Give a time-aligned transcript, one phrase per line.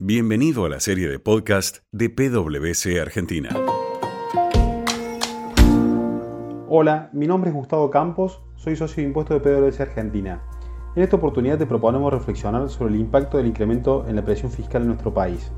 [0.00, 3.50] Bienvenido a la serie de podcast de PwC Argentina.
[6.68, 10.42] Hola, mi nombre es Gustavo Campos, soy socio de impuestos de PwC Argentina.
[10.96, 14.82] En esta oportunidad te proponemos reflexionar sobre el impacto del incremento en la presión fiscal
[14.82, 15.52] en nuestro país.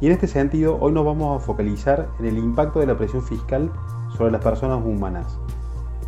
[0.00, 3.24] Y en este sentido, hoy nos vamos a focalizar en el impacto de la presión
[3.24, 3.72] fiscal
[4.16, 5.40] sobre las personas humanas.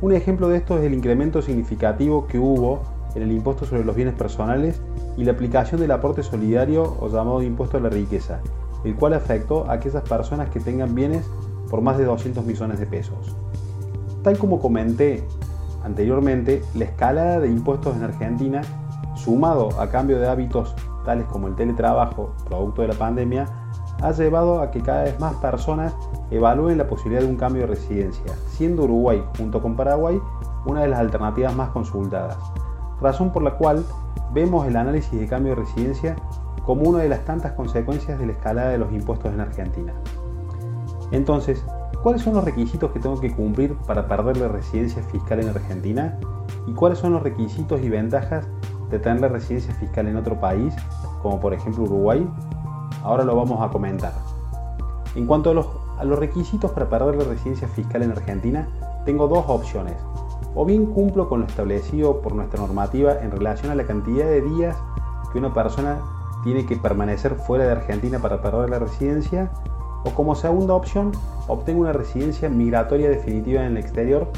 [0.00, 2.82] Un ejemplo de esto es el incremento significativo que hubo
[3.14, 4.80] en el impuesto sobre los bienes personales
[5.16, 8.40] y la aplicación del aporte solidario o llamado impuesto a la riqueza,
[8.84, 11.24] el cual afectó a aquellas personas que tengan bienes
[11.70, 13.36] por más de 200 millones de pesos.
[14.22, 15.24] Tal como comenté
[15.84, 18.62] anteriormente, la escalada de impuestos en Argentina,
[19.16, 23.46] sumado a cambio de hábitos tales como el teletrabajo, producto de la pandemia,
[24.00, 25.94] ha llevado a que cada vez más personas
[26.30, 30.20] evalúen la posibilidad de un cambio de residencia, siendo Uruguay, junto con Paraguay,
[30.66, 32.51] una de las alternativas más consultadas
[33.02, 33.84] razón por la cual
[34.32, 36.16] vemos el análisis de cambio de residencia
[36.64, 39.92] como una de las tantas consecuencias de la escalada de los impuestos en Argentina.
[41.10, 41.64] Entonces,
[42.02, 46.18] ¿cuáles son los requisitos que tengo que cumplir para perder la residencia fiscal en Argentina?
[46.66, 48.46] ¿Y cuáles son los requisitos y ventajas
[48.90, 50.74] de tener la residencia fiscal en otro país,
[51.20, 52.26] como por ejemplo Uruguay?
[53.02, 54.12] Ahora lo vamos a comentar.
[55.14, 55.66] En cuanto a los,
[55.98, 58.68] a los requisitos para perder la residencia fiscal en Argentina,
[59.04, 59.96] tengo dos opciones
[60.54, 64.42] o bien cumplo con lo establecido por nuestra normativa en relación a la cantidad de
[64.42, 64.76] días
[65.32, 66.00] que una persona
[66.44, 69.50] tiene que permanecer fuera de Argentina para perder la residencia,
[70.04, 71.12] o como segunda opción,
[71.46, 74.28] obtengo una residencia migratoria definitiva en el exterior,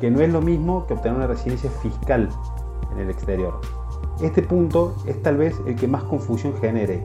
[0.00, 2.28] que no es lo mismo que obtener una residencia fiscal
[2.92, 3.60] en el exterior.
[4.20, 7.04] Este punto es tal vez el que más confusión genere,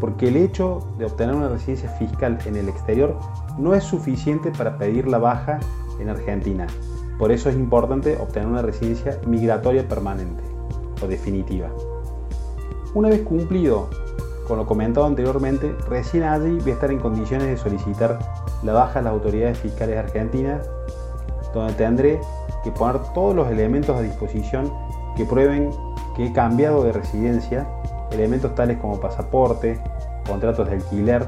[0.00, 3.18] porque el hecho de obtener una residencia fiscal en el exterior
[3.58, 5.60] no es suficiente para pedir la baja
[5.98, 6.66] en Argentina,
[7.18, 10.42] por eso es importante obtener una residencia migratoria permanente
[11.02, 11.68] o definitiva.
[12.94, 13.88] Una vez cumplido
[14.46, 18.18] con lo comentado anteriormente, recién allí voy a estar en condiciones de solicitar
[18.62, 20.68] la baja a las autoridades fiscales argentinas,
[21.52, 22.20] donde tendré
[22.62, 24.72] que poner todos los elementos a disposición
[25.16, 25.70] que prueben
[26.14, 27.66] que he cambiado de residencia,
[28.12, 29.78] elementos tales como pasaporte,
[30.26, 31.26] contratos de alquiler,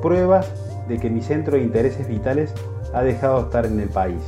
[0.00, 0.50] pruebas
[0.88, 2.54] de que mi centro de intereses vitales
[2.94, 4.22] ha dejado de estar en el país.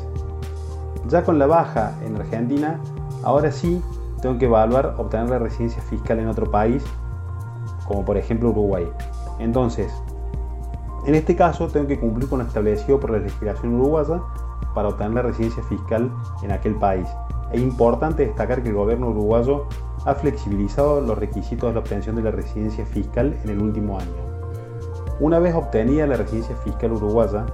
[1.10, 2.78] Ya con la baja en Argentina,
[3.24, 3.82] ahora sí
[4.22, 6.84] tengo que evaluar obtener la residencia fiscal en otro país,
[7.88, 8.88] como por ejemplo Uruguay.
[9.40, 9.92] Entonces,
[11.06, 14.22] en este caso tengo que cumplir con lo establecido por la legislación uruguaya
[14.72, 16.12] para obtener la residencia fiscal
[16.44, 17.08] en aquel país.
[17.50, 19.66] Es importante destacar que el gobierno uruguayo
[20.04, 24.12] ha flexibilizado los requisitos de la obtención de la residencia fiscal en el último año.
[25.18, 27.46] Una vez obtenida la residencia fiscal uruguaya,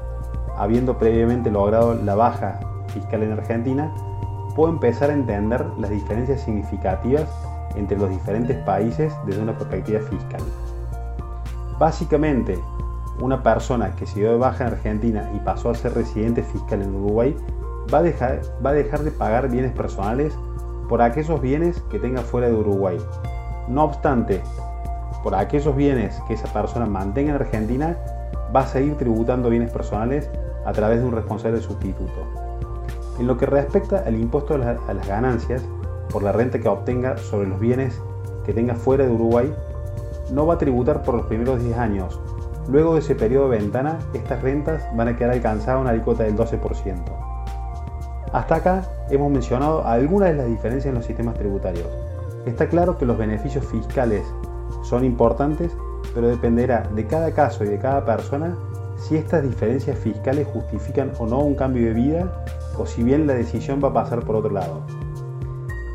[0.58, 2.60] habiendo previamente logrado la baja
[2.96, 3.92] fiscal en Argentina,
[4.54, 7.28] puedo empezar a entender las diferencias significativas
[7.76, 10.40] entre los diferentes países desde una perspectiva fiscal.
[11.78, 12.58] Básicamente,
[13.20, 16.82] una persona que se dio de baja en Argentina y pasó a ser residente fiscal
[16.82, 17.36] en Uruguay
[17.92, 20.36] va a dejar, va a dejar de pagar bienes personales
[20.88, 22.96] por aquellos bienes que tenga fuera de Uruguay.
[23.68, 24.42] No obstante,
[25.22, 27.96] por aquellos bienes que esa persona mantenga en Argentina,
[28.54, 30.30] va a seguir tributando bienes personales
[30.64, 32.45] a través de un responsable sustituto.
[33.18, 35.62] En lo que respecta al impuesto a las ganancias
[36.10, 38.00] por la renta que obtenga sobre los bienes
[38.44, 39.52] que tenga fuera de Uruguay,
[40.30, 42.20] no va a tributar por los primeros 10 años.
[42.68, 46.36] Luego de ese periodo de ventana, estas rentas van a quedar alcanzadas una alícuota del
[46.36, 47.26] 12%.
[48.32, 51.86] Hasta acá hemos mencionado algunas de las diferencias en los sistemas tributarios.
[52.44, 54.22] Está claro que los beneficios fiscales
[54.82, 55.72] son importantes,
[56.14, 58.56] pero dependerá de cada caso y de cada persona
[58.96, 62.44] si estas diferencias fiscales justifican o no un cambio de vida
[62.78, 64.86] o si bien la decisión va a pasar por otro lado.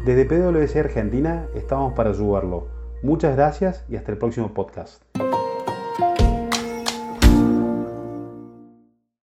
[0.05, 2.67] Desde PwC Argentina estamos para ayudarlo.
[3.03, 5.03] Muchas gracias y hasta el próximo podcast.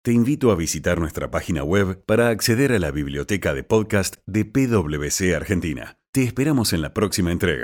[0.01, 4.45] Te invito a visitar nuestra página web para acceder a la biblioteca de podcast de
[4.45, 5.97] PwC Argentina.
[6.11, 7.63] Te esperamos en la próxima entrega.